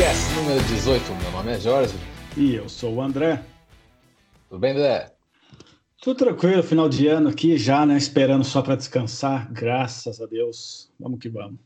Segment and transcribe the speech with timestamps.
[0.00, 1.14] Podcast número 18.
[1.14, 1.94] Meu nome é Jorge.
[2.34, 3.44] E eu sou o André.
[4.48, 5.12] Tudo bem, André?
[6.00, 7.98] Tudo tranquilo, final de ano aqui já, né?
[7.98, 10.90] Esperando só para descansar, graças a Deus.
[10.98, 11.60] Vamos que vamos.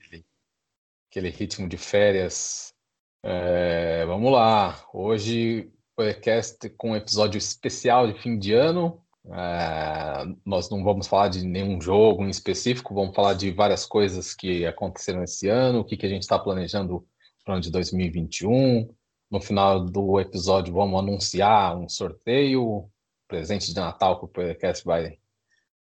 [1.08, 2.74] Aquele ritmo de férias.
[3.22, 4.84] É, vamos lá.
[4.92, 9.00] Hoje, podcast com um episódio especial de fim de ano.
[9.26, 14.34] É, nós não vamos falar de nenhum jogo em específico, vamos falar de várias coisas
[14.34, 17.06] que aconteceram esse ano, o que, que a gente está planejando
[17.44, 18.88] para o ano de 2021.
[19.30, 22.88] No final do episódio, vamos anunciar um sorteio,
[23.28, 25.18] presente de Natal que o podcast vai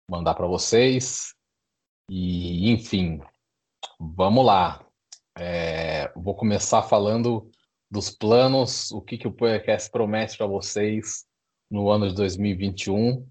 [0.09, 1.33] mandar para vocês.
[2.09, 3.21] E, enfim,
[3.99, 4.85] vamos lá.
[5.37, 7.49] É, vou começar falando
[7.89, 11.25] dos planos, o que, que o podcast promete para vocês
[11.69, 13.25] no ano de 2021.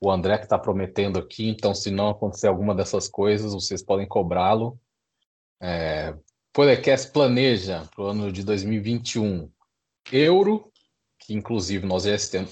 [0.00, 4.06] O André que está prometendo aqui, então se não acontecer alguma dessas coisas, vocês podem
[4.06, 4.78] cobrá-lo.
[5.60, 6.14] É,
[6.56, 9.50] podcast planeja para o ano de 2021
[10.10, 10.72] Euro,
[11.18, 12.04] que inclusive nós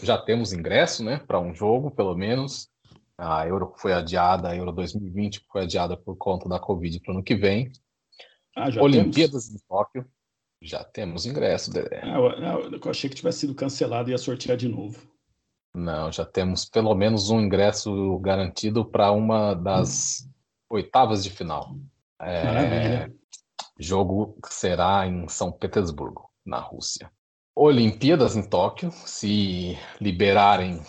[0.03, 2.69] já temos, ingresso né, para um jogo, pelo menos.
[3.17, 7.15] A Euro foi adiada, a Euro 2020 foi adiada por conta da Covid para o
[7.15, 7.73] ano que vem.
[8.55, 9.63] Ah, Olimpíadas temos?
[9.63, 10.07] em Tóquio,
[10.61, 12.03] já temos ingresso, Dedé.
[12.03, 15.01] Ah, eu, eu, achei que tivesse sido cancelado e ia sortear de novo.
[15.75, 20.31] Não, já temos pelo menos um ingresso garantido para uma das hum.
[20.69, 21.75] oitavas de final.
[22.21, 23.11] É,
[23.79, 27.11] jogo que será em São Petersburgo, na Rússia.
[27.57, 30.83] Olimpíadas em Tóquio, se liberarem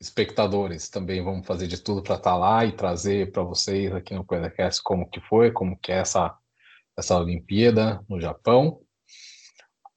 [0.00, 4.14] espectadores, também vamos fazer de tudo para estar tá lá e trazer para vocês aqui
[4.14, 6.36] no podcast como que foi, como que é essa,
[6.96, 8.80] essa Olimpíada no Japão.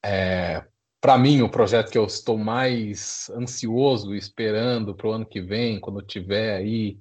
[0.04, 0.66] É,
[1.00, 5.80] para mim, o projeto que eu estou mais ansioso esperando para o ano que vem,
[5.80, 7.00] quando tiver aí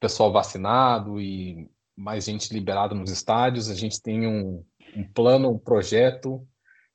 [0.00, 1.68] pessoal vacinado e
[2.00, 4.64] mais gente liberada nos estádios, a gente tem um,
[4.96, 6.46] um plano, um projeto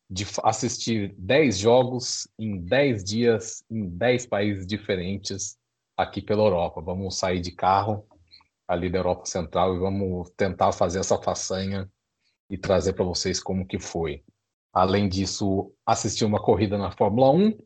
[0.10, 5.58] de assistir 10 jogos em 10 dias em 10 países diferentes
[5.96, 6.82] aqui pela Europa.
[6.82, 8.06] Vamos sair de carro
[8.68, 11.88] ali da Europa Central e vamos tentar fazer essa façanha
[12.50, 14.24] e trazer para vocês como que foi.
[14.74, 17.58] Além disso, assistir uma corrida na Fórmula 1,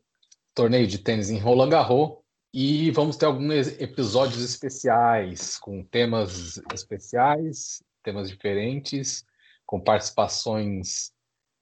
[0.54, 2.19] torneio de tênis em Roland Garros
[2.52, 9.24] e vamos ter alguns episódios especiais com temas especiais, temas diferentes,
[9.64, 11.12] com participações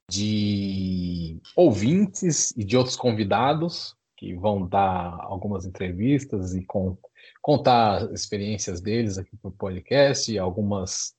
[0.09, 6.97] de ouvintes e de outros convidados que vão dar algumas entrevistas e com,
[7.41, 11.15] contar experiências deles aqui para o podcast, algumas.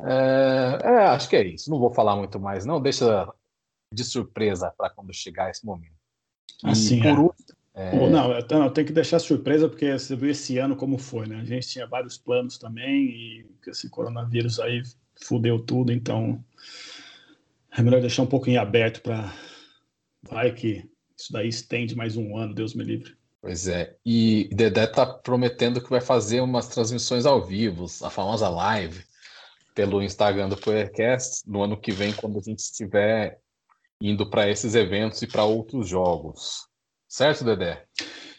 [0.00, 1.70] É, é, acho que é isso.
[1.70, 2.80] Não vou falar muito mais, não.
[2.80, 3.32] Deixa
[3.92, 5.96] de surpresa para quando chegar esse momento.
[6.64, 7.12] Assim, por é.
[7.12, 7.47] último,
[7.78, 8.10] é...
[8.10, 11.36] Não, eu tenho que deixar surpresa, porque você viu esse ano como foi, né?
[11.40, 14.82] A gente tinha vários planos também, e esse coronavírus aí
[15.22, 16.42] fudeu tudo, então
[17.76, 19.32] é melhor deixar um pouquinho aberto para.
[20.22, 20.84] Vai que
[21.16, 23.16] isso daí estende mais um ano, Deus me livre.
[23.40, 23.96] Pois é.
[24.04, 29.04] E Dedé tá prometendo que vai fazer umas transmissões ao vivo, a famosa live,
[29.74, 33.40] pelo Instagram do podcast, no ano que vem, quando a gente estiver
[34.02, 36.66] indo para esses eventos e para outros jogos.
[37.08, 37.86] Certo, Dedé?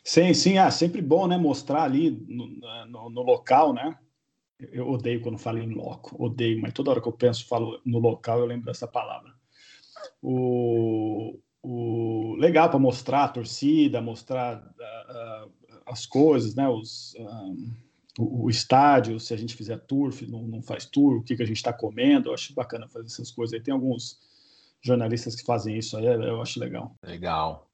[0.03, 0.57] Sim, sim.
[0.57, 1.37] Ah, sempre bom, né?
[1.37, 2.47] Mostrar ali no,
[2.87, 3.97] no, no local, né?
[4.59, 7.97] Eu odeio quando falo em loco, odeio, mas toda hora que eu penso, falo no
[7.97, 9.33] local, eu lembro dessa palavra.
[10.21, 16.67] O, o legal para mostrar a torcida, mostrar uh, uh, as coisas, né?
[16.67, 17.55] Os, uh,
[18.19, 21.43] o, o, estádio, se a gente fizer tour, não, não faz tour, o que, que
[21.43, 23.53] a gente está comendo, eu acho bacana fazer essas coisas.
[23.53, 24.19] Aí tem alguns
[24.81, 26.95] jornalistas que fazem isso aí, eu acho legal.
[27.03, 27.68] Legal.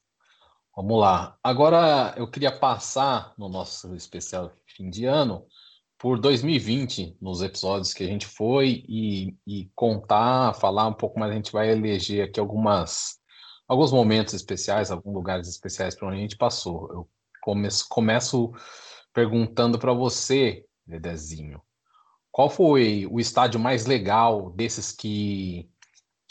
[0.76, 1.38] Vamos lá.
[1.42, 5.48] Agora eu queria passar no nosso especial fim de ano
[5.98, 11.32] por 2020, nos episódios que a gente foi, e, e contar, falar um pouco mais.
[11.32, 13.18] A gente vai eleger aqui algumas,
[13.70, 16.92] alguns momentos especiais, alguns lugares especiais para onde a gente passou.
[16.92, 17.10] Eu
[17.42, 18.52] começo, começo
[19.14, 21.62] perguntando para você, Dedezinho,
[22.34, 25.70] qual foi o estádio mais legal desses que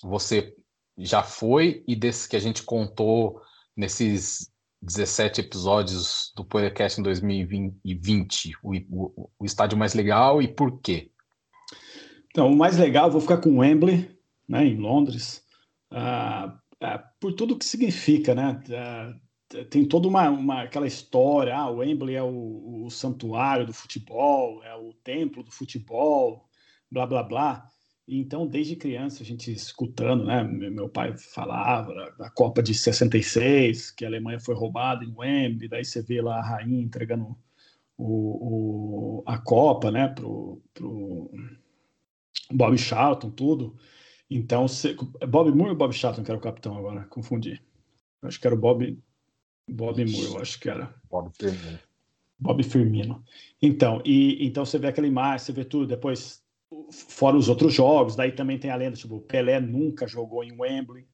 [0.02, 0.54] você
[0.98, 3.40] já foi e desses que a gente contou
[3.76, 4.50] nesses
[4.82, 11.10] 17 episódios do podcast em 2020, o, o, o estádio mais legal e por quê?
[12.30, 14.10] Então, o mais legal, vou ficar com o Wembley,
[14.48, 15.42] né, em Londres,
[15.92, 16.48] uh,
[16.84, 18.60] uh, por tudo que significa, né?
[18.68, 19.24] Uh,
[19.70, 24.62] tem toda uma, uma, aquela história, ah, o Wembley é o, o santuário do futebol,
[24.64, 26.48] é o templo do futebol,
[26.90, 27.68] blá blá blá.
[28.06, 30.44] Então, desde criança, a gente escutando, né?
[30.44, 35.84] Meu pai falava da Copa de 66, que a Alemanha foi roubada em Wembley, daí
[35.84, 37.34] você vê lá a rainha entregando
[37.96, 41.30] o, o a Copa, né, pro, pro
[42.52, 43.74] Bob Charlton, tudo.
[44.30, 44.96] Então, se,
[45.28, 47.04] Bob Moore ou Bob Chatton que era o capitão agora?
[47.04, 47.60] Confundi.
[48.22, 48.98] Acho que era o Bob,
[49.68, 50.94] Bob Moore, eu acho que era.
[51.10, 51.78] Bob Firmino.
[52.38, 53.24] Bob Firmino.
[53.60, 56.43] Então, e, então você vê aquela imagem, você vê tudo, depois,
[56.90, 61.06] fora os outros jogos, daí também tem a lenda, tipo, Pelé nunca jogou em Wembley,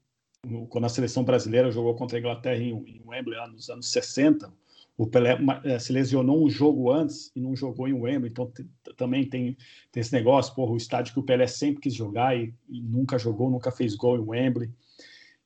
[0.69, 4.53] quando a seleção brasileira jogou contra a Inglaterra em, em Wembley, lá nos anos 60,
[4.97, 8.53] o Pelé é, se lesionou um jogo antes e não jogou em Wembley, então
[8.97, 9.57] também tem,
[9.91, 13.19] tem esse negócio, porra, o estádio que o Pelé sempre quis jogar e, e nunca
[13.19, 14.71] jogou, nunca fez gol em Wembley.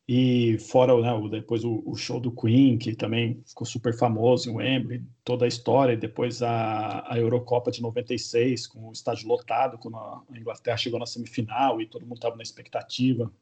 [0.07, 4.55] E fora né, depois o, o, show do Queen, que também ficou super famoso em
[4.55, 9.79] Wembley, toda a história, e depois a, a Eurocopa de 96, com o estádio lotado,
[9.79, 13.33] quando a Inglaterra chegou na semifinal e todo mundo estava na expectativa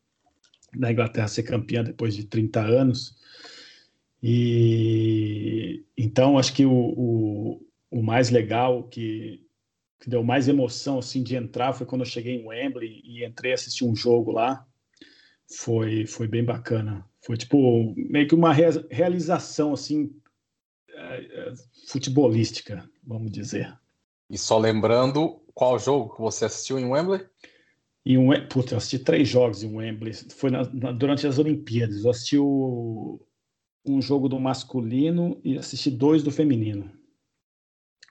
[0.75, 3.17] da Inglaterra ser campeã depois de 30 anos.
[4.23, 9.45] E então acho que o, o, o mais legal, que,
[10.01, 13.53] que, deu mais emoção assim de entrar foi quando eu cheguei em Wembley e entrei
[13.53, 14.67] assistir um jogo lá.
[15.57, 17.05] Foi, foi bem bacana.
[17.25, 20.15] Foi tipo meio que uma realização assim
[20.95, 21.53] é,
[21.89, 23.73] futebolística, vamos dizer.
[24.29, 27.27] E só lembrando, qual jogo que você assistiu em Wembley?
[28.05, 30.13] Em um, puta, eu assisti três jogos em Wembley.
[30.31, 32.05] Foi na, na, durante as Olimpíadas.
[32.05, 33.21] Eu assisti o,
[33.87, 36.91] um jogo do masculino e assisti dois do feminino.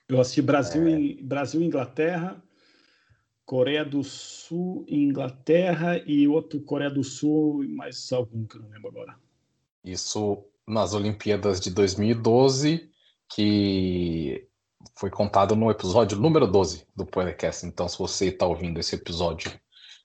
[0.08, 1.00] Eu assisti Brasil, é.
[1.00, 2.42] e, Brasil e Inglaterra,
[3.44, 8.62] Coreia do Sul e Inglaterra e outro Coreia do Sul e mais algum que eu
[8.62, 9.18] não lembro agora.
[9.84, 12.88] Isso nas Olimpíadas de 2012,
[13.34, 14.46] que
[14.94, 17.66] foi contado no episódio número 12 do podcast.
[17.66, 19.52] Então, se você está ouvindo esse episódio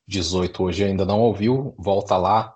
[0.07, 2.55] 18 hoje e ainda não ouviu, volta lá,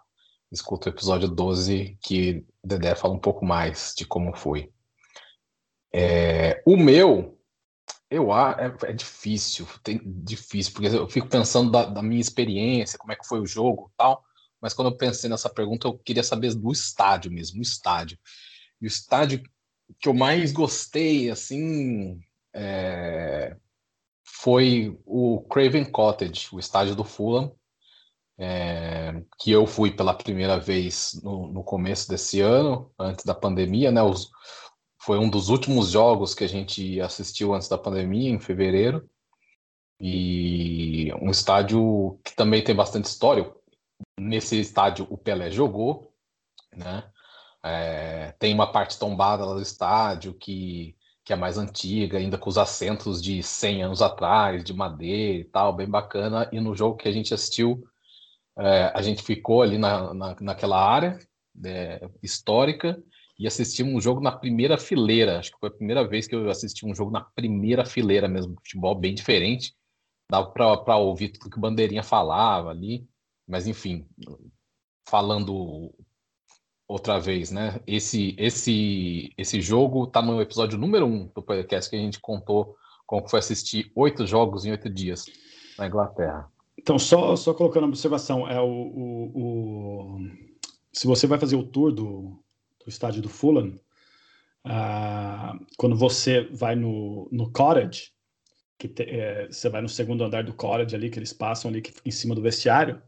[0.52, 4.72] escuta o episódio 12, que Dedé fala um pouco mais de como foi.
[5.94, 7.38] É, o meu,
[8.12, 13.14] eu é, é difícil, tem, difícil, porque eu fico pensando da, da, minha experiência, como
[13.14, 14.22] é que foi o jogo tal,
[14.62, 18.20] mas quando eu pensei nessa pergunta, eu queria saber do estádio mesmo, o estádio.
[18.82, 19.42] E o estádio
[19.98, 22.20] que eu mais gostei, assim,
[22.54, 23.56] é,
[24.24, 27.56] foi o Craven Cottage, o estádio do Fulham,
[28.38, 33.92] é, que eu fui pela primeira vez no, no, começo desse ano, antes da pandemia,
[33.92, 34.02] né?
[34.02, 34.30] Os,
[35.02, 39.10] foi um dos últimos jogos que a gente assistiu antes da pandemia, em fevereiro.
[40.00, 43.52] E um estádio que também tem bastante história.
[44.20, 46.14] Nesse estádio o Pelé jogou,
[46.76, 47.10] né?
[47.64, 50.96] É, tem uma parte tombada lá do estádio que,
[51.26, 55.46] que é mais antiga, ainda com os assentos de 100 anos atrás, de madeira e
[55.46, 56.48] tal, bem bacana.
[56.52, 57.84] E no jogo que a gente assistiu,
[58.56, 61.18] é, a gente ficou ali na, na, naquela área
[61.66, 63.02] é, histórica
[63.42, 65.40] e assistimos um jogo na primeira fileira.
[65.40, 68.56] Acho que foi a primeira vez que eu assisti um jogo na primeira fileira mesmo,
[68.58, 69.74] futebol bem diferente.
[70.30, 73.04] Dava para ouvir tudo que o Bandeirinha falava ali,
[73.48, 74.08] mas enfim,
[75.10, 75.92] falando
[76.88, 77.82] outra vez, né?
[77.88, 82.76] Esse esse esse jogo tá no episódio número um do podcast que a gente contou
[83.08, 85.26] como foi assistir oito jogos em oito dias
[85.80, 86.48] na Inglaterra.
[86.78, 90.20] Então, só, só colocando uma observação, é o, o, o,
[90.94, 92.41] se você vai fazer o tour do,
[92.84, 93.80] do estádio do Fulham,
[94.66, 98.12] uh, quando você vai no, no cottage,
[98.78, 101.82] que te, é, você vai no segundo andar do cottage ali, que eles passam ali
[101.82, 103.02] que, em cima do vestiário,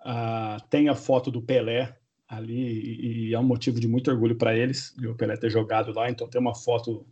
[0.00, 1.96] uh, tem a foto do Pelé
[2.28, 5.92] ali, e, e é um motivo de muito orgulho para eles, o Pelé ter jogado
[5.92, 7.06] lá, então tem uma foto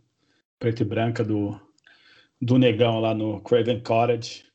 [0.59, 1.59] preta e branca do,
[2.41, 4.45] do negão lá no Craven Cottage,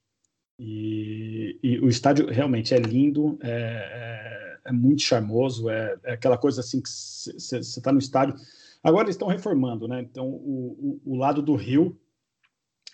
[0.58, 6.36] e, e, o estádio realmente é lindo, é, é, é muito charmoso, é, é, aquela
[6.36, 8.36] coisa assim que você está no estádio.
[8.82, 10.00] Agora eles estão reformando, né?
[10.00, 11.98] Então o, o, o lado do rio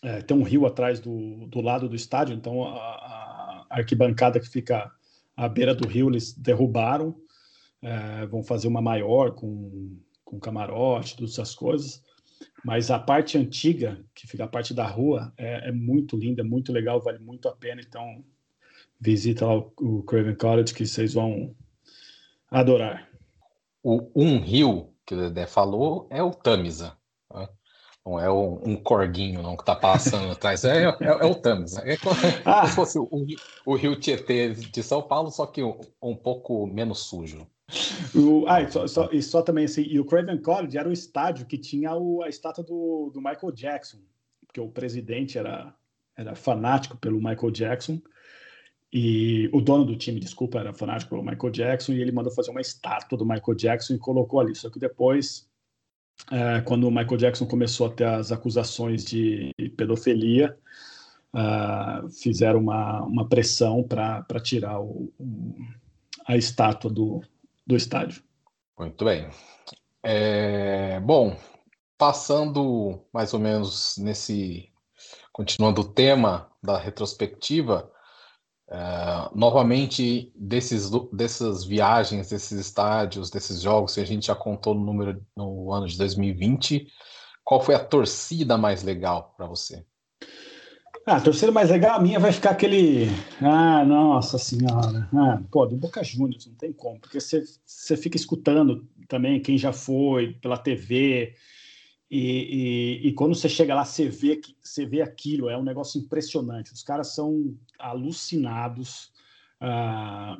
[0.02, 4.48] é, tem um rio atrás do, do lado do estádio, então a, a arquibancada que
[4.48, 4.90] fica
[5.36, 7.14] à beira do rio eles derrubaram,
[7.82, 12.02] é, vão fazer uma maior com, com camarote, todas essas coisas.
[12.64, 16.44] Mas a parte antiga, que fica a parte da rua, é, é muito linda, é
[16.44, 17.80] muito legal, vale muito a pena.
[17.80, 18.24] Então,
[19.00, 21.54] visita lá o, o Craven College que vocês vão
[22.50, 23.08] adorar.
[23.82, 26.96] O Um Rio, que o Dedé falou, é o Tamisa.
[27.32, 27.48] Né?
[28.04, 31.82] Não é um, um corguinho não, que está passando atrás, é, é, é, o Tamisa.
[31.84, 32.66] É como, ah.
[32.66, 33.08] se fosse o,
[33.64, 37.46] o, Rio Tietê de São Paulo, só que um, um pouco menos sujo.
[38.14, 40.92] O, ah, e só, só, e só, também assim, e o Craven College era o
[40.92, 43.98] estádio que tinha o, a estátua do, do Michael Jackson,
[44.46, 45.74] porque o presidente era,
[46.16, 48.00] era fanático pelo Michael Jackson,
[48.90, 52.50] e o dono do time, desculpa, era fanático pelo Michael Jackson, e ele mandou fazer
[52.50, 54.54] uma estátua do Michael Jackson e colocou ali.
[54.54, 55.46] Só que depois,
[56.32, 60.56] é, quando o Michael Jackson começou a ter as acusações de pedofilia,
[61.34, 65.54] uh, fizeram uma, uma pressão para tirar o, o,
[66.26, 67.22] a estátua do,
[67.68, 68.22] do estádio.
[68.78, 69.28] Muito bem.
[70.02, 71.36] É, bom,
[71.98, 74.72] passando mais ou menos nesse.
[75.32, 77.92] Continuando o tema da retrospectiva,
[78.70, 84.84] Uh, novamente, desses, dessas viagens, desses estádios, desses jogos que a gente já contou no
[84.84, 86.86] número no ano de 2020,
[87.42, 89.86] qual foi a torcida mais legal para você?
[91.10, 93.06] Ah, a torcida mais legal, a minha vai ficar aquele.
[93.40, 95.08] Ah, nossa senhora.
[95.14, 99.72] Ah, pô, do Boca Juniors, não tem como, porque você, fica escutando também quem já
[99.72, 101.34] foi pela TV,
[102.10, 105.98] e, e, e, quando você chega lá, você vê, você vê aquilo, é um negócio
[105.98, 106.74] impressionante.
[106.74, 109.10] Os caras são alucinados.
[109.62, 110.38] Uh,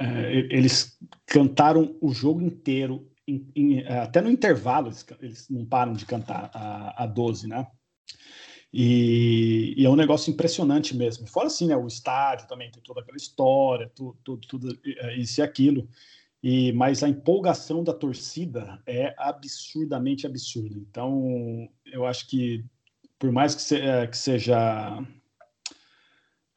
[0.00, 0.96] uh, eles
[1.26, 6.48] cantaram o jogo inteiro, em, em, até no intervalo, eles, eles, não param de cantar
[6.54, 7.66] a, a 12, né?
[8.72, 11.26] E, e, é um negócio impressionante mesmo.
[11.26, 11.76] Fora assim, né?
[11.76, 14.78] O estádio também tem toda aquela história, tudo, tudo, tudo
[15.16, 15.88] isso e aquilo.
[16.42, 20.76] E, mas a empolgação da torcida é absurdamente absurda.
[20.78, 22.64] Então, eu acho que,
[23.18, 25.02] por mais que, se, é, que seja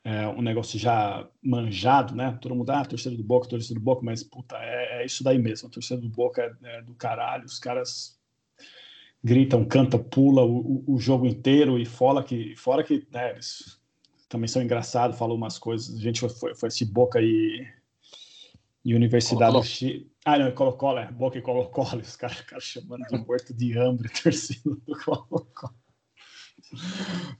[0.04, 2.38] é, um negócio já manjado, né?
[2.42, 5.40] Todo mundo, ah, torcida do Boca, torcida do Boca, mas, puta, é, é isso daí
[5.40, 5.68] mesmo.
[5.68, 8.19] A torcida do Boca é, é do caralho, os caras
[9.24, 13.80] gritam, cantam, pula o, o, jogo inteiro e fora que, fora que né, eles
[14.28, 15.96] também são engraçados, falam umas coisas.
[15.96, 17.66] A gente foi, foi esse Boca e
[18.84, 20.12] e Universidade do Chile.
[20.26, 24.10] Ah, não, Colo-Colo, é Boca e Colo-Colo, os caras cara chamando de morto de hambre,
[24.22, 25.76] torcida do Colo-Colo.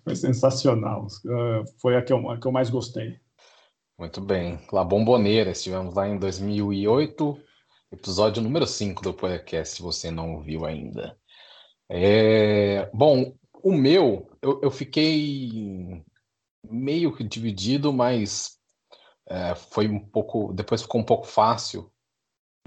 [0.04, 1.06] Foi sensacional.
[1.26, 3.20] Uh, foi a que, eu, a que eu mais gostei.
[3.98, 4.60] Muito bem.
[4.72, 7.38] La Bomboneira, estivemos lá em 2008,
[7.92, 11.19] episódio número 5 do podcast, se você não ouviu ainda.
[11.90, 12.90] É...
[12.94, 16.04] Bom, o meu, eu, eu fiquei
[16.70, 18.60] meio que dividido, mas
[19.28, 20.54] é, foi um pouco.
[20.54, 21.92] Depois ficou um pouco fácil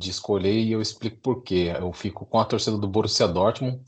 [0.00, 1.72] de escolher e eu explico por quê.
[1.78, 3.82] Eu fico com a torcida do Borussia Dortmund,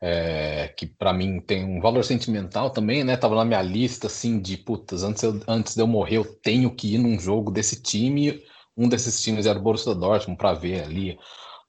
[0.00, 3.16] é, que para mim tem um valor sentimental também, né?
[3.16, 6.74] Tava na minha lista assim de putas, antes, eu, antes de eu morrer, eu tenho
[6.74, 8.42] que ir num jogo desse time.
[8.76, 11.18] Um desses times era o Borussia Dortmund para ver ali.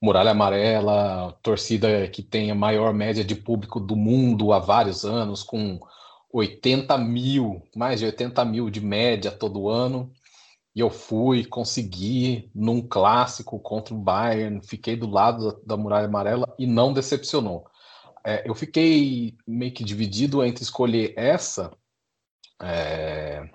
[0.00, 5.42] Muralha Amarela, torcida que tem a maior média de público do mundo há vários anos,
[5.42, 5.80] com
[6.32, 10.12] 80 mil, mais de 80 mil de média todo ano.
[10.74, 16.54] E eu fui, consegui num clássico contra o Bayern, fiquei do lado da, Muralha Amarela
[16.58, 17.66] e não decepcionou.
[18.24, 21.72] É, eu fiquei meio que dividido entre escolher essa,
[22.62, 23.48] é,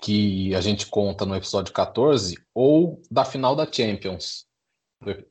[0.00, 4.46] que a gente conta no episódio 14, ou da final da Champions,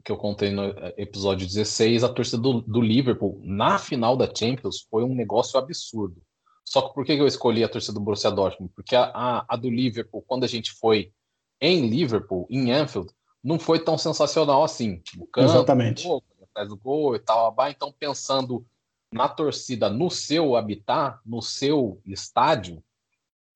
[0.04, 0.64] que eu contei no
[0.98, 6.22] episódio 16, a torcida do, do Liverpool na final da Champions foi um negócio absurdo.
[6.66, 8.72] Só que por que eu escolhi a torcida do Borussia Dortmund?
[8.76, 11.12] Porque a, a, a do Liverpool, quando a gente foi
[11.60, 13.10] em Liverpool, em Anfield,
[13.44, 15.02] não foi tão sensacional assim.
[15.32, 16.08] Campo, Exatamente.
[16.42, 17.54] atrás do gol e tal.
[17.70, 18.66] Então, pensando
[19.12, 22.82] na torcida, no seu habitat, no seu estádio,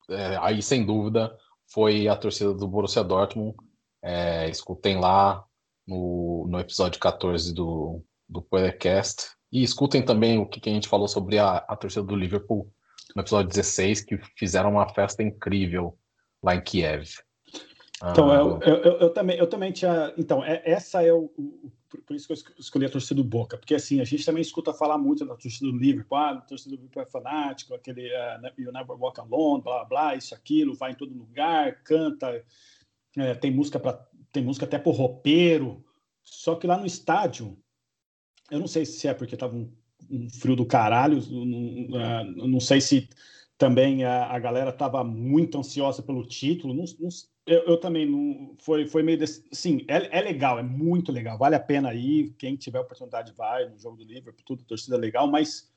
[0.10, 3.56] é, aí sem dúvida foi a torcida do Borussia Dortmund.
[4.02, 5.47] É, escutem lá
[5.88, 9.30] no, no episódio 14 do, do podcast.
[9.52, 12.70] E escutem também o que, que a gente falou sobre a, a torcida do Liverpool
[13.16, 15.98] no episódio 16, que fizeram uma festa incrível
[16.44, 17.08] lá em Kiev.
[17.98, 20.14] Então, ah, eu, eu, eu, também, eu também tinha.
[20.18, 21.72] Então, é, essa é o, o,
[22.06, 24.72] Por isso que eu escolhi a torcida do Boca, porque assim, a gente também escuta
[24.72, 28.62] falar muito da torcida do Liverpool, ah, a torcida do Liverpool é fanático, aquele uh,
[28.62, 32.44] You Never Walk Alone, blá blá, isso, aquilo, vai em todo lugar, canta,
[33.18, 34.00] é, tem música para
[34.32, 35.84] tem música até por roupeiro.
[36.24, 37.58] Só que lá no estádio,
[38.52, 39.72] eu não sei se é porque tava um
[40.10, 41.22] um frio do caralho.
[41.30, 43.10] Não, é, não sei se
[43.58, 46.74] também a, a galera estava muito ansiosa pelo título.
[46.74, 47.10] Não, não,
[47.46, 48.56] eu, eu, também não.
[48.60, 49.18] Foi, foi meio.
[49.18, 51.38] Desse, sim, é, é legal, é muito legal.
[51.38, 52.34] Vale a pena ir.
[52.38, 55.72] Quem tiver oportunidade vai no jogo do Liverpool, tudo, torcida legal, mas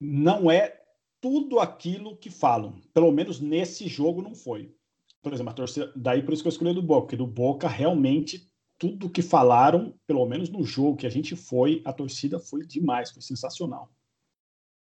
[0.00, 0.80] não é
[1.20, 2.80] tudo aquilo que falam.
[2.94, 4.74] Pelo menos nesse jogo não foi.
[5.22, 5.92] Por exemplo, a torcida.
[5.94, 9.94] Daí por isso que eu escolhi do Boca, porque do Boca realmente tudo que falaram,
[10.06, 13.90] pelo menos no jogo que a gente foi, a torcida foi demais, foi sensacional.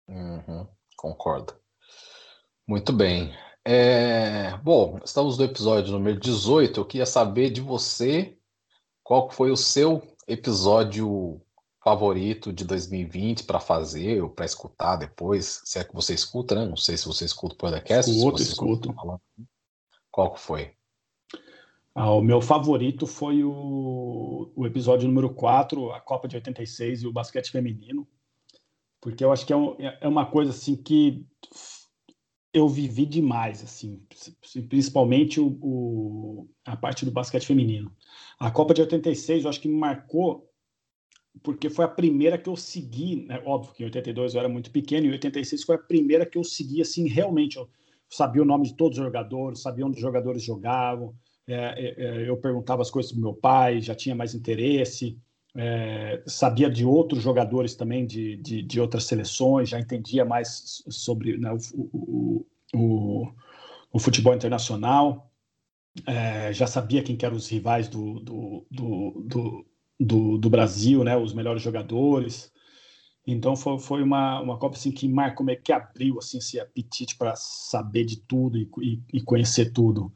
[0.08, 0.66] Uhum,
[0.96, 1.54] concordo.
[2.66, 3.34] Muito bem.
[3.64, 6.78] É, bom, estamos no episódio número 18.
[6.78, 8.38] Eu queria saber de você
[9.02, 11.40] qual foi o seu episódio
[11.82, 16.64] favorito de 2020 para fazer ou para escutar depois, se é que você escuta, né?
[16.64, 18.10] Não sei se você escuta o podcast.
[18.10, 18.94] Escuto, escuto.
[20.18, 20.72] Qual foi?
[21.94, 27.06] Ah, o meu favorito foi o, o episódio número 4, a Copa de 86 e
[27.06, 28.04] o basquete feminino,
[29.00, 31.24] porque eu acho que é, um, é uma coisa assim que
[32.52, 34.02] eu vivi demais, assim,
[34.68, 37.94] principalmente o, o, a parte do basquete feminino.
[38.40, 40.50] A Copa de 86, eu acho que me marcou
[41.44, 43.40] porque foi a primeira que eu segui, né?
[43.46, 46.36] óbvio que em 82 eu era muito pequeno, e em 86 foi a primeira que
[46.36, 47.70] eu segui, assim, realmente, eu
[48.08, 51.14] sabia o nome de todos os jogadores, sabia onde os jogadores jogavam,
[51.46, 55.18] é, é, é eu perguntava as coisas para meu pai, já tinha mais interesse,
[55.56, 61.36] é, sabia de outros jogadores também de, de, de, outras seleções, já entendia mais sobre
[61.36, 63.32] né, o, o, o,
[63.92, 65.30] o, futebol internacional,
[66.06, 69.66] é, já sabia quem eram os rivais do, do, do,
[69.98, 72.52] do, do Brasil, né, os melhores jogadores.
[73.30, 77.14] Então foi, foi uma, uma Copa assim, que marcou, meio que abriu assim, esse apetite
[77.14, 80.10] para saber de tudo e, e, e, conhecer tudo.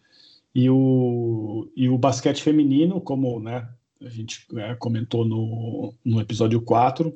[0.54, 3.68] E o, e o basquete feminino, como né,
[4.00, 7.14] a gente é, comentou no, no episódio 4.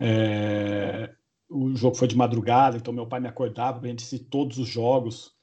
[0.00, 1.12] É,
[1.50, 4.56] o jogo foi de madrugada, então meu pai me acordava para a gente assistir todos
[4.56, 5.34] os jogos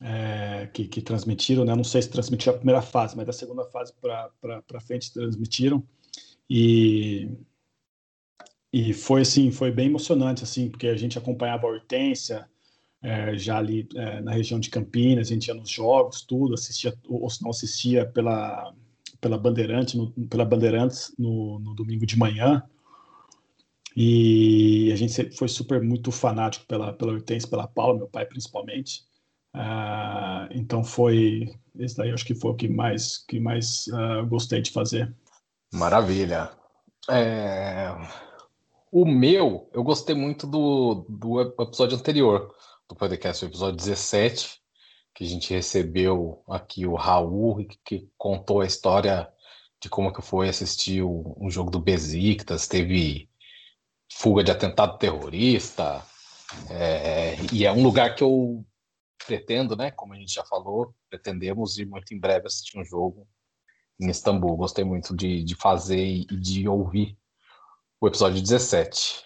[0.00, 1.64] é, que, que, transmitiram.
[1.64, 1.76] Né?
[1.76, 5.80] Não sei se transmitiram a primeira fase, mas da segunda fase para frente transmitiram.
[6.50, 7.30] E,
[8.72, 12.48] e foi assim, foi bem emocionante, assim, porque a gente acompanhava a Hortência,
[13.02, 16.94] é, já ali é, na região de Campinas, a gente ia nos jogos, tudo, assistia,
[17.06, 18.72] ou se não assistia pela,
[19.20, 22.62] pela Bandeirante, no, pela Bandeirantes no, no, domingo de manhã.
[23.94, 29.04] E a gente foi super muito fanático pela, pela Hortense, pela Paula, meu pai principalmente.
[29.54, 34.62] Uh, então foi esse daí acho que foi o que mais que mais uh, gostei
[34.62, 35.14] de fazer.
[35.74, 36.50] Maravilha.
[37.10, 37.94] É...
[38.94, 42.54] O meu, eu gostei muito do, do episódio anterior
[42.86, 44.60] do podcast, o episódio 17,
[45.14, 49.32] que a gente recebeu aqui o Raul, que contou a história
[49.80, 53.30] de como que foi assistir um jogo do Besiktas, teve
[54.12, 56.04] fuga de atentado terrorista,
[56.68, 58.62] é, e é um lugar que eu
[59.26, 63.26] pretendo, né, como a gente já falou, pretendemos ir muito em breve assistir um jogo
[63.98, 64.54] em Istambul.
[64.54, 67.16] Gostei muito de, de fazer e de ouvir
[68.02, 69.22] o episódio 17.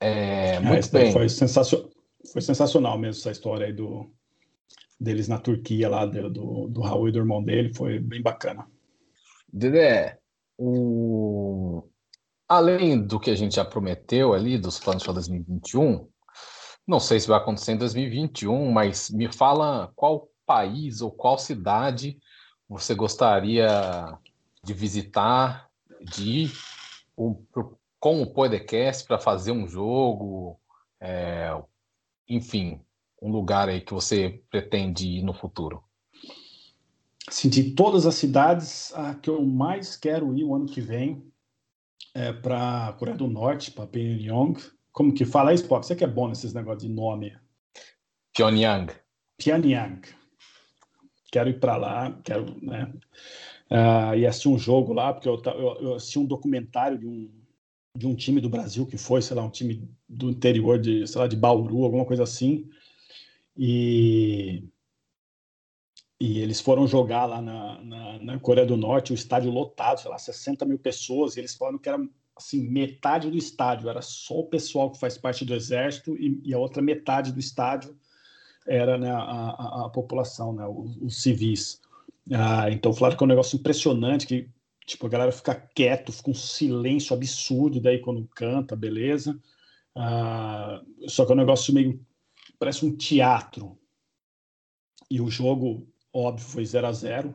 [0.00, 1.12] É, muito é, bem.
[1.12, 1.88] Foi, sensacional,
[2.32, 4.10] foi sensacional mesmo essa história aí do,
[4.98, 8.66] deles na Turquia, lá do, do, do Raul e do irmão dele, foi bem bacana.
[9.52, 10.18] Dedé,
[10.58, 11.84] o...
[12.48, 16.08] além do que a gente já prometeu ali, dos planos para 2021,
[16.84, 22.18] não sei se vai acontecer em 2021, mas me fala qual país ou qual cidade
[22.68, 24.18] você gostaria
[24.64, 25.68] de visitar,
[26.00, 26.52] de ir
[28.02, 30.58] com o podcast para fazer um jogo,
[31.00, 31.56] é,
[32.28, 32.80] enfim,
[33.22, 35.84] um lugar aí que você pretende ir no futuro?
[37.28, 41.32] Assim, de todas as cidades, a que eu mais quero ir o ano que vem
[42.12, 44.60] é para Coreia do Norte, para Pyongyang.
[44.90, 45.86] Como que fala isso, Pop?
[45.86, 47.32] Você que é bom nesses negócios de nome.
[48.36, 48.92] Pyongyang.
[49.38, 50.00] Pyongyang.
[51.30, 52.92] Quero ir para lá, quero, né?
[53.70, 57.41] Uh, e assistir um jogo lá, porque eu, eu, eu assisti um documentário de um,
[57.96, 61.20] de um time do Brasil que foi, sei lá, um time do interior de, sei
[61.20, 62.68] lá, de Bauru, alguma coisa assim.
[63.56, 64.64] E,
[66.18, 70.10] e eles foram jogar lá na, na, na, Coreia do Norte, o estádio lotado, sei
[70.10, 71.98] lá, 60 mil pessoas, e eles falaram que era
[72.34, 76.54] assim, metade do estádio, era só o pessoal que faz parte do exército e, e
[76.54, 77.94] a outra metade do estádio
[78.66, 81.80] era né, a, a, a, população, né, os, os civis.
[82.32, 84.48] Ah, então falaram que é um negócio impressionante, que
[84.86, 89.38] tipo, a galera fica quieto, fica um silêncio absurdo daí quando canta, beleza.
[89.94, 92.00] Ah, só que é um negócio meio
[92.58, 93.76] parece um teatro.
[95.10, 97.34] E o jogo, óbvio, foi 0 a 0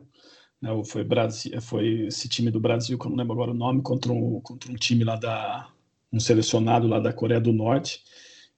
[0.60, 0.70] né?
[0.84, 4.12] Foi, Brasil, foi esse time do Brasil, que eu não lembro agora o nome, contra
[4.12, 5.70] um, contra um time lá da.
[6.12, 8.02] um selecionado lá da Coreia do Norte.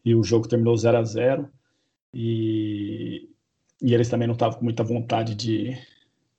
[0.05, 1.51] E o jogo terminou 0 a 0
[2.15, 3.29] e,
[3.83, 5.77] e eles também não estavam com muita vontade de,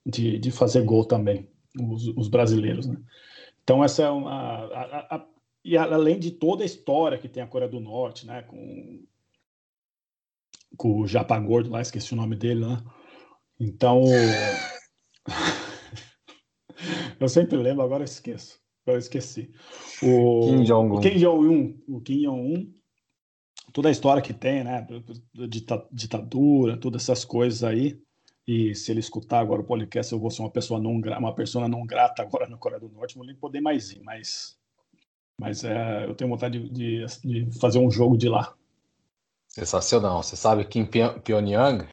[0.04, 2.86] de, de fazer gol também, os, os brasileiros.
[2.86, 2.96] Né?
[3.62, 4.32] Então, essa é uma.
[4.32, 5.26] A, a, a,
[5.64, 9.04] e além de toda a história que tem a Coreia do Norte, né, com
[10.76, 12.82] com o Japa Gordo lá, esqueci o nome dele lá.
[13.58, 14.02] Então.
[17.20, 18.60] eu sempre lembro, agora eu esqueço.
[18.84, 19.52] Agora eu esqueci.
[20.02, 21.00] O Kim Jong-un.
[21.00, 21.80] Kim Jong-un.
[21.86, 22.72] O Kim Jong-un.
[23.72, 24.86] Toda a história que tem, né?
[25.92, 28.02] Ditadura, todas essas coisas aí.
[28.46, 31.68] E se ele escutar agora o podcast, eu vou ser uma pessoa não, uma pessoa
[31.68, 34.58] não grata agora na Coreia do Norte, vou nem poder mais ir, mas,
[35.38, 38.54] mas é, eu tenho vontade de, de, de fazer um jogo de lá.
[39.48, 40.22] Sensacional.
[40.22, 41.86] Você sabe que em Pyongyang,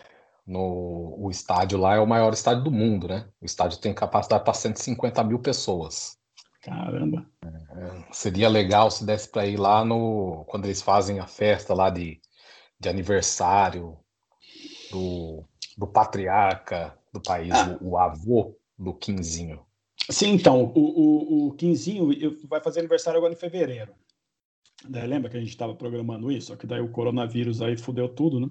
[0.48, 3.30] no, o estádio lá é o maior estádio do mundo, né?
[3.40, 6.18] O estádio tem capacidade para 150 mil pessoas.
[6.64, 7.26] Caramba!
[7.44, 11.90] É, seria legal se desse para ir lá no quando eles fazem a festa lá
[11.90, 12.20] de,
[12.80, 13.98] de aniversário
[14.92, 15.46] do,
[15.80, 17.78] do patriarca do país, ah.
[17.80, 19.66] o, o, avô do Quinzinho.
[20.10, 22.10] Sim, então, o, o, o Quinzinho
[22.50, 23.94] vai fazer aniversário agora em fevereiro.
[24.88, 26.48] Daí, lembra que a gente estava programando isso?
[26.48, 28.50] Só que daí o coronavírus aí fudeu tudo, né?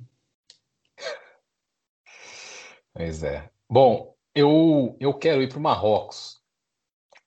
[2.94, 3.50] Pois é.
[3.68, 6.40] Bom, eu, eu quero ir para o Marrocos.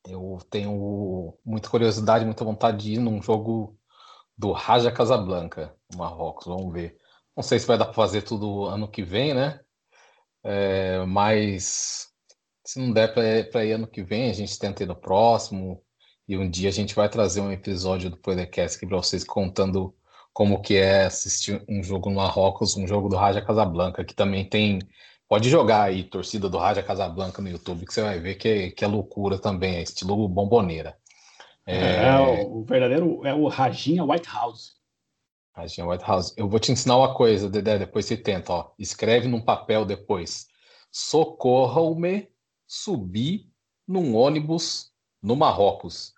[0.07, 3.77] Eu tenho muita curiosidade, muita vontade de ir num jogo
[4.35, 6.47] do Raja Casablanca, no Marrocos.
[6.47, 6.97] Vamos ver.
[7.35, 9.59] Não sei se vai dar para fazer tudo ano que vem, né?
[10.43, 12.09] É, mas
[12.65, 13.13] se não der
[13.51, 15.81] para ir ano que vem, a gente tenta ir no próximo.
[16.27, 19.93] E um dia a gente vai trazer um episódio do podcast aqui para vocês contando
[20.33, 24.45] como que é assistir um jogo no Marrocos, um jogo do Raja Casablanca, que também
[24.45, 24.79] tem.
[25.27, 28.71] Pode jogar aí, torcida do Raja Casablanca no YouTube, que você vai ver que é,
[28.71, 30.95] que é loucura também, é estilo bomboneira.
[31.65, 34.80] É, é o, verdadeiro é o Rajinha White House.
[35.53, 36.33] Rajinha White House.
[36.37, 38.71] Eu vou te ensinar uma coisa, Dedé, depois você tenta, ó.
[38.79, 40.47] Escreve num papel depois.
[40.91, 42.29] Socorram-me
[42.65, 43.49] subir
[43.87, 46.13] num ônibus no Marrocos.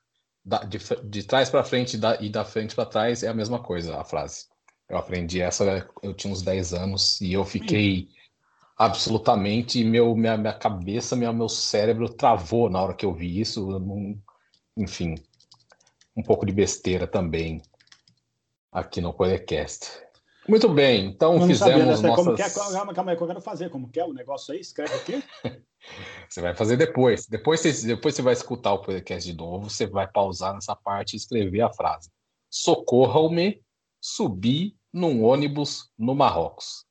[0.46, 3.60] Da, de, de trás para frente da, e da frente para trás é a mesma
[3.60, 4.46] coisa a frase.
[4.90, 8.10] Eu aprendi essa, eu tinha uns 10 anos e eu fiquei
[8.78, 13.80] absolutamente, meu, minha, minha cabeça, meu, meu cérebro travou na hora que eu vi isso.
[13.80, 14.20] Não,
[14.76, 15.16] enfim,
[16.16, 17.62] um pouco de besteira também
[18.74, 20.02] aqui no podcast.
[20.50, 22.16] Muito bem, então fizemos sabia, nossas...
[22.16, 22.50] Como que é?
[22.50, 23.70] Calma, calma aí, que eu quero fazer.
[23.70, 24.60] Como que é o negócio aí?
[24.60, 25.24] Escreve aqui.
[26.28, 27.28] você vai fazer depois.
[27.28, 31.14] Depois você, depois você vai escutar o podcast de novo, você vai pausar nessa parte
[31.14, 32.10] e escrever a frase.
[32.50, 33.64] Socorram-me,
[34.02, 36.86] subi num ônibus no Marrocos.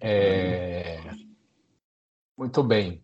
[0.00, 1.00] É...
[2.36, 3.02] Muito bem.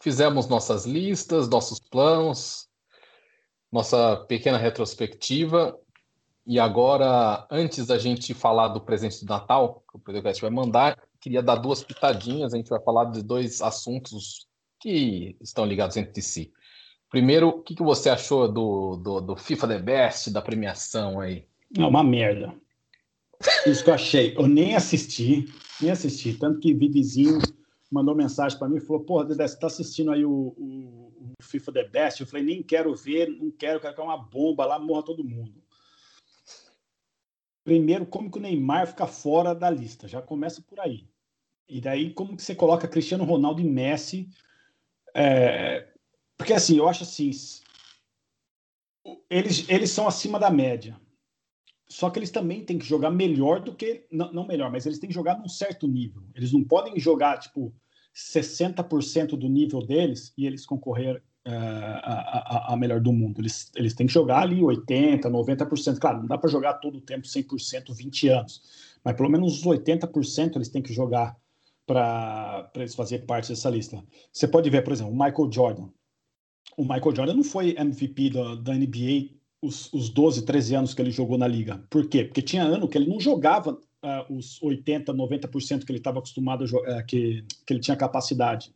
[0.00, 2.68] Fizemos nossas listas, nossos planos,
[3.70, 5.78] nossa pequena retrospectiva.
[6.46, 10.98] E agora, antes da gente falar do presente de Natal, que o podcast vai mandar,
[11.20, 12.52] queria dar duas pitadinhas.
[12.52, 14.46] A gente vai falar de dois assuntos
[14.80, 16.52] que estão ligados entre si.
[17.08, 21.46] Primeiro, o que, que você achou do, do, do FIFA The Best, da premiação aí?
[21.78, 22.52] É uma merda.
[23.66, 24.34] Isso que eu achei.
[24.36, 25.48] Eu nem assisti,
[25.80, 26.34] nem assisti.
[26.34, 27.38] Tanto que Vivizinho
[27.90, 31.42] mandou mensagem para mim e falou: Porra, Dedé, você tá assistindo aí o, o, o,
[31.42, 32.20] FIFA The Best?
[32.20, 35.24] Eu falei: Nem quero ver, não quero, quero que é uma bomba lá, morra todo
[35.24, 35.61] mundo.
[37.64, 40.08] Primeiro, como que o Neymar fica fora da lista?
[40.08, 41.08] Já começa por aí.
[41.68, 44.28] E daí, como que você coloca Cristiano Ronaldo e Messi?
[45.14, 45.88] É...
[46.36, 47.30] Porque assim, eu acho assim,
[49.30, 51.00] eles, eles são acima da média.
[51.88, 54.06] Só que eles também têm que jogar melhor do que.
[54.10, 56.22] Não, não melhor, mas eles têm que jogar num certo nível.
[56.34, 57.72] Eles não podem jogar, tipo,
[58.14, 63.40] 60% do nível deles e eles concorrer a, a, a, melhor do mundo.
[63.40, 65.98] Eles, eles têm que jogar ali 80%, 90%.
[65.98, 68.62] Claro, não dá para jogar todo o tempo 100%, 20 anos.
[69.04, 71.36] Mas pelo menos os 80% eles têm que jogar
[71.86, 74.02] para eles fazerem parte dessa lista.
[74.32, 75.88] Você pode ver, por exemplo, o Michael Jordan.
[76.76, 81.00] O Michael Jordan não foi MVP da, da NBA os, os 12, 13 anos que
[81.00, 81.82] ele jogou na liga.
[81.88, 82.24] Por quê?
[82.24, 86.64] Porque tinha ano que ele não jogava uh, os 80, 90% que ele estava acostumado
[86.64, 88.74] a uh, que, que ele tinha capacidade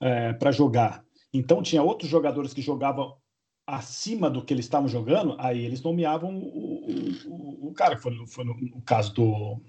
[0.00, 1.04] uh, é, para jogar.
[1.32, 3.16] Então tinha outros jogadores que jogavam
[3.66, 6.86] acima do que eles estavam jogando, aí eles nomeavam o,
[7.26, 9.60] o, o cara, foi, foi no, no, caso do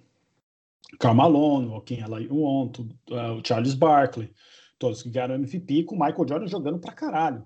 [0.99, 2.71] Carmalone, o Ken Alajuwon,
[3.09, 4.33] o Charles Barkley,
[4.79, 7.45] todos que ganharam MVP, com o Michael Jordan jogando pra caralho.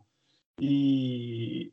[0.60, 1.72] E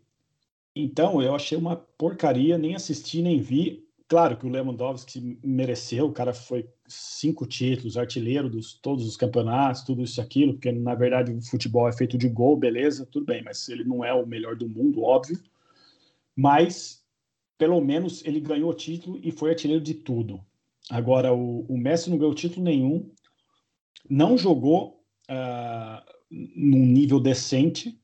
[0.75, 3.87] então, eu achei uma porcaria, nem assisti, nem vi.
[4.09, 9.83] Claro que o Lewandowski mereceu, o cara foi cinco títulos, artilheiro dos todos os campeonatos,
[9.83, 13.43] tudo isso aquilo, porque na verdade o futebol é feito de gol, beleza, tudo bem,
[13.43, 15.41] mas ele não é o melhor do mundo, óbvio.
[16.37, 17.03] Mas
[17.57, 20.45] pelo menos ele ganhou o título e foi artilheiro de tudo.
[20.91, 23.11] Agora, o, o Messi não ganhou título nenhum,
[24.09, 27.99] não jogou uh, num nível decente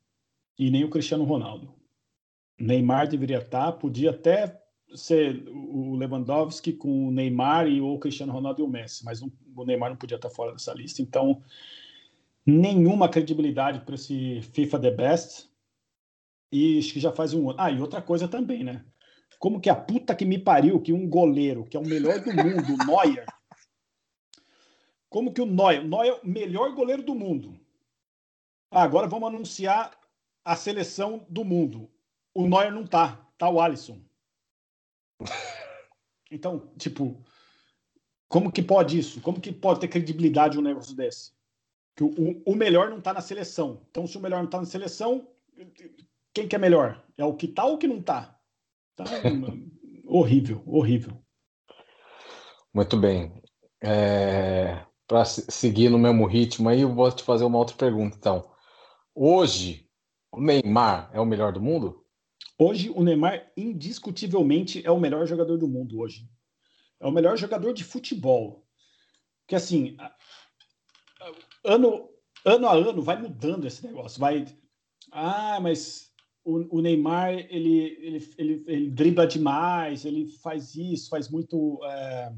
[0.59, 1.75] e nem o Cristiano Ronaldo.
[2.59, 4.63] Neymar deveria estar, podia até
[4.95, 9.65] ser o Lewandowski com o Neymar e o Cristiano Ronaldo e o Messi, mas o
[9.65, 11.03] Neymar não podia estar fora dessa lista.
[11.03, 11.43] Então,
[12.45, 15.51] nenhuma credibilidade para esse FIFA The Best.
[16.53, 17.61] E acho que já faz um ano.
[17.61, 18.85] Ah, e outra coisa também, né?
[19.39, 22.33] Como que a puta que me pariu que um goleiro, que é o melhor do
[22.33, 23.25] mundo, o Neuer.
[25.09, 27.59] Como que o Neuer, Neuer é melhor goleiro do mundo.
[28.71, 29.93] Ah, agora vamos anunciar
[30.45, 31.89] a seleção do mundo
[32.35, 34.01] o Neuer não tá, tá o Alisson.
[36.33, 37.21] Então, tipo,
[38.29, 39.21] como que pode isso?
[39.21, 41.33] Como que pode ter credibilidade um negócio desse?
[41.97, 43.85] Que o, o melhor não tá na seleção.
[43.91, 45.27] Então, se o melhor não tá na seleção,
[46.33, 47.05] quem que é melhor?
[47.19, 48.39] É o que tá ou o que não tá?
[48.95, 49.07] Então,
[50.07, 51.21] horrível, horrível.
[52.73, 53.43] Muito bem.
[53.83, 58.17] É, Para seguir no mesmo ritmo aí, eu vou te fazer uma outra pergunta.
[58.17, 58.49] Então,
[59.13, 59.91] hoje,
[60.31, 62.00] o Neymar é o melhor do mundo?
[62.63, 66.29] Hoje, o Neymar, indiscutivelmente, é o melhor jogador do mundo hoje.
[67.01, 68.67] É o melhor jogador de futebol.
[69.41, 69.97] Porque, assim,
[71.65, 72.11] ano,
[72.45, 74.21] ano a ano vai mudando esse negócio.
[74.21, 74.45] Vai.
[75.11, 76.13] Ah, mas
[76.45, 82.31] o, o Neymar ele, ele, ele, ele, dribla demais, ele faz isso, faz muito é,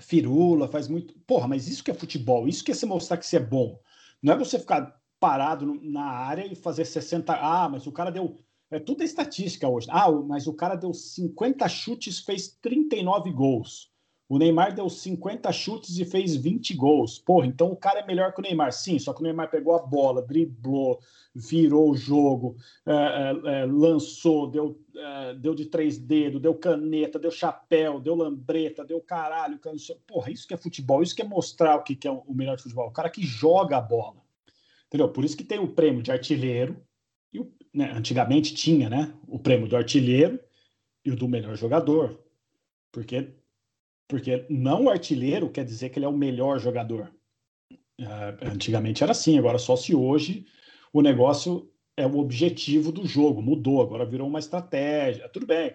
[0.00, 1.18] firula, faz muito.
[1.20, 3.80] Porra, mas isso que é futebol, isso que é você mostrar que você é bom.
[4.22, 7.32] Não é você ficar parado na área e fazer 60.
[7.32, 8.36] Ah, mas o cara deu.
[8.70, 9.86] É tudo estatística hoje.
[9.90, 13.90] Ah, mas o cara deu 50 chutes, fez 39 gols.
[14.28, 17.16] O Neymar deu 50 chutes e fez 20 gols.
[17.16, 18.72] Porra, então o cara é melhor que o Neymar.
[18.72, 20.98] Sim, só que o Neymar pegou a bola, driblou,
[21.32, 27.20] virou o jogo, é, é, é lançou, deu, é, deu de três dedos, deu caneta,
[27.20, 29.60] deu chapéu, deu lambreta, deu caralho.
[30.08, 32.64] Porra, isso que é futebol, isso que é mostrar o que é o melhor de
[32.64, 32.88] futebol.
[32.88, 34.26] O cara que joga a bola.
[34.88, 35.08] Entendeu?
[35.08, 36.84] Por isso que tem o prêmio de artilheiro.
[37.32, 37.40] E
[37.74, 40.40] né, antigamente tinha né, o prêmio do artilheiro
[41.04, 42.18] e o do melhor jogador.
[42.92, 43.34] Porque
[44.08, 47.12] porque não artilheiro quer dizer que ele é o melhor jogador.
[48.00, 50.46] Uh, antigamente era assim, agora só se hoje
[50.92, 55.28] o negócio é o objetivo do jogo, mudou, agora virou uma estratégia.
[55.30, 55.72] Tudo bem,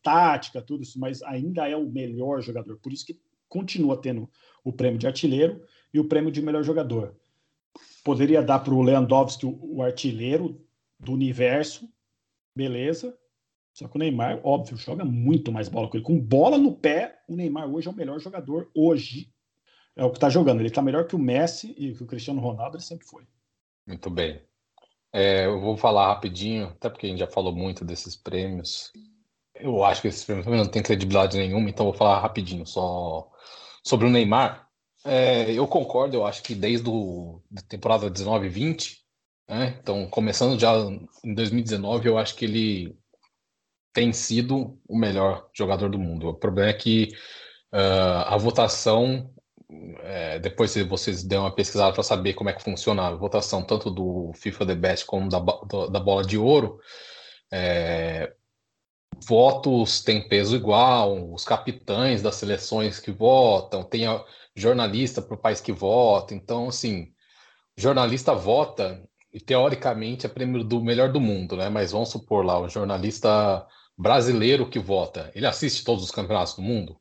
[0.00, 2.78] tática, tudo isso, mas ainda é o melhor jogador.
[2.78, 4.30] Por isso que continua tendo
[4.64, 5.60] o prêmio de artilheiro
[5.92, 7.16] e o prêmio de melhor jogador.
[8.04, 10.64] Poderia dar para o Lewandowski o artilheiro
[10.98, 11.88] do universo,
[12.54, 13.16] beleza,
[13.76, 16.04] só que o Neymar, óbvio, joga muito mais bola com ele.
[16.04, 18.70] Com bola no pé, o Neymar hoje é o melhor jogador.
[18.74, 19.30] Hoje
[19.94, 20.60] é o que está jogando.
[20.60, 23.24] Ele está melhor que o Messi e que o Cristiano Ronaldo, ele sempre foi.
[23.86, 24.40] Muito bem.
[25.12, 28.94] É, eu vou falar rapidinho, até porque a gente já falou muito desses prêmios.
[29.54, 33.30] Eu acho que esses prêmios não têm credibilidade nenhuma, então vou falar rapidinho só
[33.84, 34.70] sobre o Neymar.
[35.04, 39.05] É, eu concordo, eu acho que desde a temporada 19 e 20,
[39.48, 40.74] né, então começando já
[41.24, 42.96] em 2019, eu acho que ele
[43.92, 46.28] tem sido o melhor jogador do mundo.
[46.28, 47.08] O problema é que
[47.72, 49.32] uh, a votação,
[50.02, 53.62] é, depois se vocês der uma pesquisada para saber como é que funciona a votação
[53.62, 56.78] tanto do FIFA The Best como da, da bola de ouro,
[57.50, 58.34] é,
[59.26, 64.22] votos têm peso igual, os capitães das seleções que votam, tem a
[64.54, 67.12] jornalista para o país que vota, então assim,
[67.76, 69.02] jornalista vota
[69.36, 71.68] e teoricamente é prêmio do melhor do mundo, né?
[71.68, 76.62] Mas vamos supor lá, o jornalista brasileiro que vota, ele assiste todos os campeonatos do
[76.62, 76.98] mundo?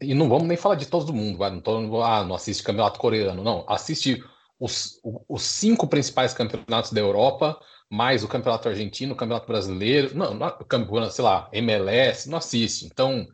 [0.00, 1.50] E não vamos nem falar de todos do mundo, vai?
[1.50, 3.62] Não, tô, ah, não assiste campeonato coreano, não.
[3.68, 4.24] Assiste
[4.58, 7.60] os, os cinco principais campeonatos da Europa,
[7.90, 12.86] mais o campeonato argentino, o campeonato brasileiro, não, não sei lá, MLS, não assiste.
[12.86, 13.26] Então,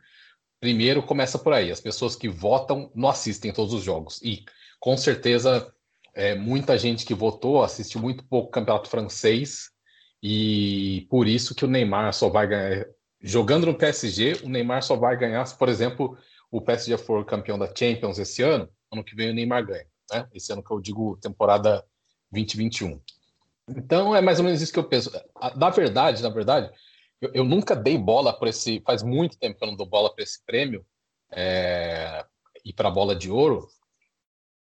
[0.58, 1.70] primeiro começa por aí.
[1.70, 4.20] As pessoas que votam não assistem todos os jogos.
[4.20, 4.44] E
[4.80, 5.72] com certeza
[6.14, 9.70] é, muita gente que votou assiste muito pouco campeonato francês
[10.22, 12.86] e por isso que o Neymar só vai ganhar.
[13.20, 16.16] Jogando no PSG, o Neymar só vai ganhar se, por exemplo,
[16.50, 18.68] o PSG for campeão da Champions esse ano.
[18.92, 19.86] Ano que vem o Neymar ganha.
[20.12, 20.28] Né?
[20.32, 21.84] Esse ano que eu digo temporada
[22.30, 23.00] 2021.
[23.68, 25.10] Então é mais ou menos isso que eu penso.
[25.56, 26.70] Na verdade, na verdade,
[27.20, 28.80] eu, eu nunca dei bola para esse.
[28.86, 30.84] Faz muito tempo que eu não dou bola para esse prêmio
[31.32, 32.24] é,
[32.64, 33.66] e para a bola de ouro.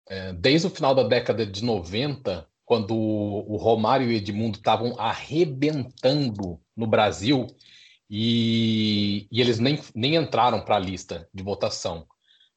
[0.09, 4.99] É, desde o final da década de 90, quando o Romário e o Edmundo estavam
[4.99, 7.47] arrebentando no Brasil
[8.11, 12.07] e, e eles nem, nem entraram para a lista de votação.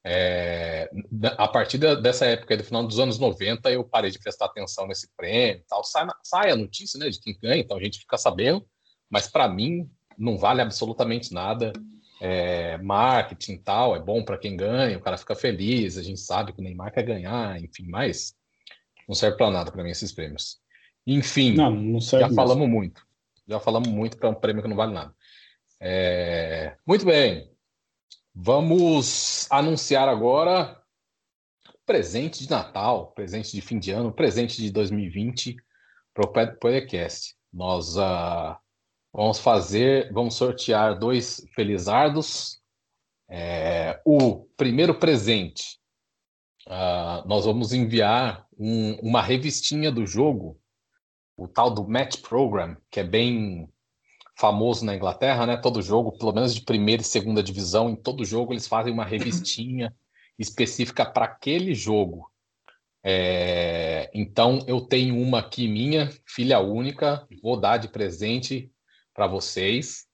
[0.03, 0.89] É,
[1.37, 5.07] a partir dessa época, do final dos anos 90, eu parei de prestar atenção nesse
[5.15, 5.83] prêmio tal.
[5.83, 8.65] Sai, sai a notícia né, de quem ganha, então a gente fica sabendo,
[9.09, 11.71] mas para mim não vale absolutamente nada.
[12.23, 16.53] É, marketing tal, é bom para quem ganha, o cara fica feliz, a gente sabe
[16.53, 18.35] que o Neymar quer ganhar, enfim, mas
[19.07, 20.61] não serve para nada para mim esses prêmios.
[21.05, 22.35] Enfim, não, não já mesmo.
[22.35, 23.05] falamos muito.
[23.47, 25.13] Já falamos muito para um prêmio que não vale nada.
[25.79, 26.77] É...
[26.85, 27.51] Muito bem.
[28.35, 30.79] Vamos anunciar agora
[31.85, 35.57] presente de Natal, presente de fim de ano, presente de 2020
[36.13, 37.35] para o podcast.
[37.51, 38.55] Nós uh,
[39.13, 42.59] vamos fazer, vamos sortear dois felizardos.
[43.29, 45.81] É, o primeiro presente
[46.67, 50.59] uh, nós vamos enviar um, uma revistinha do jogo,
[51.37, 53.69] o tal do Match Program, que é bem
[54.37, 55.57] famoso na Inglaterra, né?
[55.57, 59.05] Todo jogo, pelo menos de primeira e segunda divisão, em todo jogo eles fazem uma
[59.05, 59.93] revistinha
[60.37, 62.29] específica para aquele jogo.
[63.03, 68.70] É, então eu tenho uma aqui minha, filha única, vou dar de presente
[69.13, 70.05] para vocês,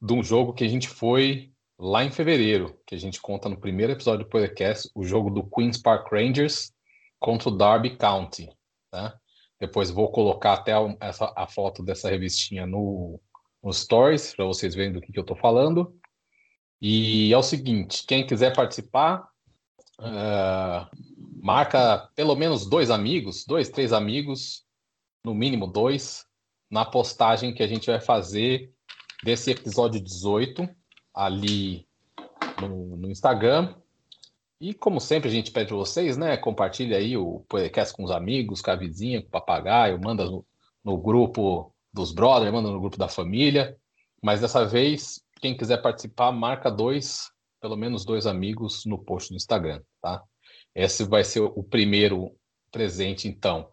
[0.00, 3.58] de um jogo que a gente foi lá em fevereiro, que a gente conta no
[3.58, 6.72] primeiro episódio do podcast, o jogo do Queen's Park Rangers
[7.18, 8.48] contra o Derby County.
[8.90, 9.18] Tá?
[9.58, 13.20] Depois vou colocar até a, essa, a foto dessa revistinha no,
[13.62, 15.96] no Stories, para vocês verem do que, que eu estou falando.
[16.80, 19.28] E é o seguinte: quem quiser participar,
[20.00, 20.86] uh,
[21.40, 24.64] marca pelo menos dois amigos, dois, três amigos,
[25.24, 26.26] no mínimo dois,
[26.72, 28.72] na postagem que a gente vai fazer
[29.22, 30.66] desse episódio 18
[31.14, 31.86] ali
[32.58, 33.74] no, no Instagram.
[34.58, 36.34] E como sempre a gente pede vocês, né?
[36.38, 40.46] Compartilha aí o podcast com os amigos, com a vizinha, com o papagaio, manda no,
[40.82, 43.76] no grupo dos brothers, manda no grupo da família.
[44.22, 47.30] Mas dessa vez, quem quiser participar, marca dois,
[47.60, 50.22] pelo menos dois amigos no post do Instagram, tá?
[50.74, 52.34] Esse vai ser o primeiro
[52.70, 53.68] presente, então.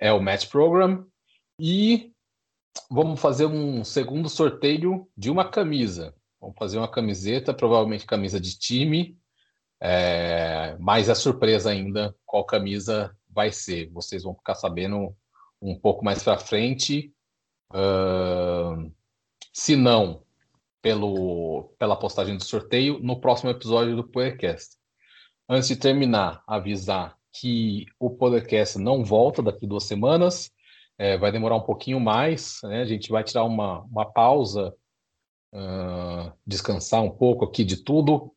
[0.00, 1.04] É o Match Program.
[1.58, 2.13] E
[2.90, 6.14] vamos fazer um segundo sorteio de uma camisa.
[6.40, 9.18] Vamos fazer uma camiseta, provavelmente camisa de time,
[9.80, 13.90] é, mas é surpresa ainda qual camisa vai ser.
[13.90, 15.14] Vocês vão ficar sabendo
[15.60, 17.12] um pouco mais para frente.
[17.72, 18.92] Uh,
[19.52, 20.22] se não,
[20.82, 24.76] pelo, pela postagem do sorteio, no próximo episódio do podcast.
[25.48, 30.50] Antes de terminar, avisar que o podcast não volta daqui duas semanas,
[30.98, 32.82] é, vai demorar um pouquinho mais, né?
[32.82, 34.74] a gente vai tirar uma, uma pausa,
[35.52, 38.32] uh, descansar um pouco aqui de tudo,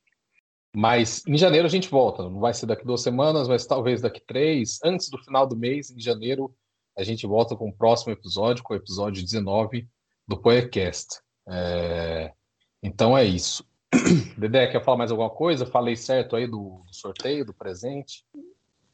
[0.75, 4.19] mas em janeiro a gente volta, não vai ser daqui duas semanas, mas talvez daqui
[4.19, 6.53] três, antes do final do mês, em janeiro,
[6.97, 9.87] a gente volta com o próximo episódio, com o episódio 19
[10.27, 11.19] do podcast.
[11.47, 12.33] É,
[12.81, 13.63] então é isso.
[14.37, 15.65] Dedé, quer falar mais alguma coisa?
[15.65, 18.23] Falei certo aí do, do sorteio, do presente?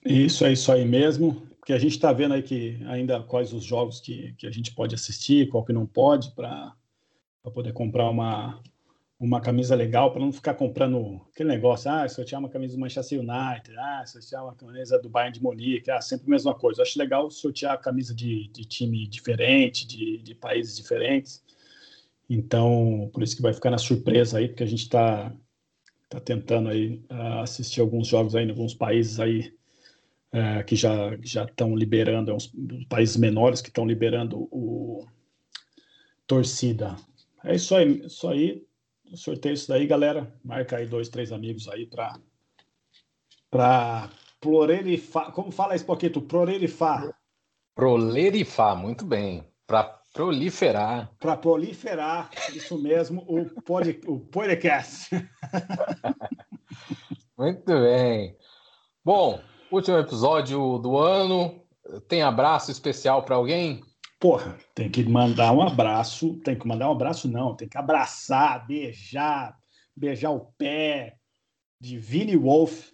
[0.06, 1.48] Isso, é isso aí mesmo.
[1.64, 4.76] Porque a gente está vendo aí que ainda quais os jogos que, que a gente
[4.76, 6.76] pode assistir, qual que não pode, para
[7.54, 8.62] poder comprar uma,
[9.18, 12.76] uma camisa legal, para não ficar comprando aquele negócio, ah, se eu tiver uma camisa
[12.76, 16.28] do Manchester United, ah, se eu tiver uma camisa do Bayern de Munique, ah, sempre
[16.28, 16.82] a mesma coisa.
[16.82, 21.42] Eu acho legal sortear a camisa de, de time diferente, de, de países diferentes.
[22.30, 25.34] Então, por isso que vai ficar na surpresa aí, porque a gente está
[26.10, 29.54] tá tentando aí uh, assistir alguns jogos aí em alguns países aí
[30.34, 32.52] uh, que já já estão liberando, é uns
[32.90, 35.06] países menores que estão liberando o
[36.28, 36.96] torcida.
[37.44, 38.64] É isso aí, isso aí.
[39.16, 40.34] Sorteio isso daí, galera.
[40.44, 42.20] Marca aí dois, três amigos aí para
[43.50, 44.10] para
[44.42, 45.32] prolifar.
[45.32, 46.22] Como fala isso, Poquito?
[46.22, 47.16] Prolifar.
[47.76, 49.44] Prolifar, muito bem.
[49.68, 51.12] Para Proliferar.
[51.20, 55.10] Para proliferar, isso mesmo, o, pod, o podcast.
[57.36, 58.38] Muito bem.
[59.04, 59.42] Bom,
[59.74, 61.62] último episódio do ano.
[62.08, 63.82] Tem abraço especial para alguém?
[64.20, 66.40] Porra, tem que mandar um abraço.
[66.44, 67.56] Tem que mandar um abraço, não.
[67.56, 69.58] Tem que abraçar, beijar,
[69.96, 71.18] beijar o pé
[71.82, 72.92] de Vini Wolf,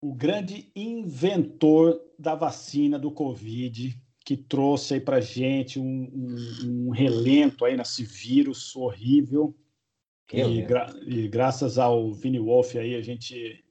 [0.00, 6.90] o grande inventor da vacina do Covid que trouxe aí para gente um, um, um,
[6.90, 9.54] relento aí nesse vírus horrível.
[10.32, 13.63] E, gra e, graças ao Vini Wolf aí a gente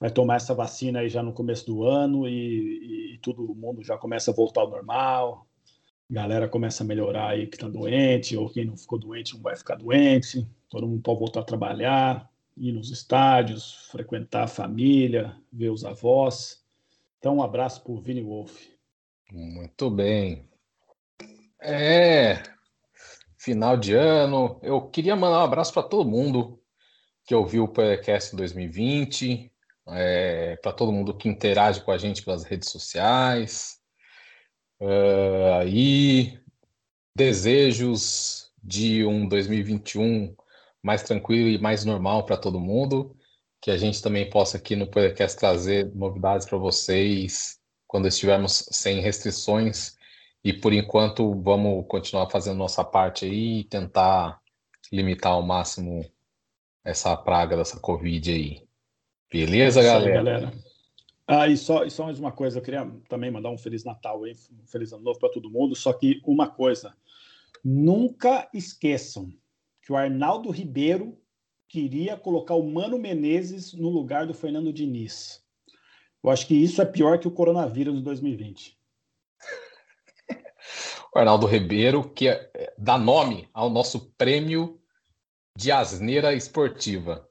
[0.00, 3.98] vai tomar essa vacina aí já no começo do ano e, e todo mundo já
[3.98, 5.46] começa a voltar ao normal.
[6.08, 9.54] Galera começa a melhorar aí que está doente, ou quem não ficou doente não vai
[9.54, 10.48] ficar doente.
[10.70, 16.64] Todo mundo pode voltar a trabalhar, ir nos estádios, frequentar a família, ver os avós.
[17.18, 18.58] Então, um abraço para o Vini Wolf.
[19.30, 20.48] Muito bem.
[21.60, 22.42] É,
[23.36, 24.58] final de ano.
[24.62, 26.58] Eu queria mandar um abraço para todo mundo
[27.24, 29.52] que ouviu o podcast em 2020,
[29.88, 33.78] é, para todo mundo que interage com a gente pelas redes sociais.
[34.80, 36.38] Uh, e
[37.14, 40.34] desejos de um 2021
[40.82, 43.16] mais tranquilo e mais normal para todo mundo.
[43.60, 49.00] Que a gente também possa aqui no podcast trazer novidades para vocês quando estivermos sem
[49.00, 49.98] restrições.
[50.42, 54.40] E por enquanto vamos continuar fazendo nossa parte aí e tentar
[54.90, 56.04] limitar ao máximo
[56.82, 58.69] essa praga dessa Covid aí.
[59.30, 60.06] Beleza, galera?
[60.06, 60.52] Aí, galera?
[61.26, 64.24] Ah, e só, e só mais uma coisa, eu queria também mandar um Feliz Natal
[64.24, 66.92] aí, um Feliz Ano Novo para todo mundo, só que uma coisa,
[67.64, 69.32] nunca esqueçam
[69.80, 71.16] que o Arnaldo Ribeiro
[71.68, 75.40] queria colocar o Mano Menezes no lugar do Fernando Diniz.
[76.22, 78.76] Eu acho que isso é pior que o coronavírus de 2020.
[81.14, 84.80] o Arnaldo Ribeiro, que é, dá nome ao nosso prêmio
[85.56, 87.30] de asneira esportiva.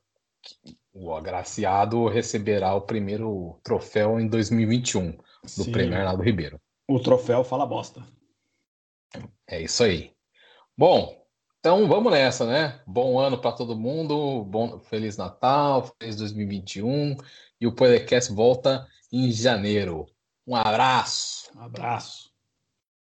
[0.94, 5.72] O agraciado receberá o primeiro troféu em 2021 do Sim.
[5.72, 6.60] prêmio Arnaldo Ribeiro.
[6.88, 8.04] O troféu fala bosta.
[9.48, 10.12] É isso aí.
[10.78, 11.18] Bom,
[11.60, 12.82] Então vamos nessa, né?
[12.88, 17.18] Bom ano para todo mundo, bom feliz Natal, feliz 2021
[17.60, 20.08] e o podcast volta em janeiro.
[20.48, 21.52] Um abraço.
[21.56, 22.29] Um abraço.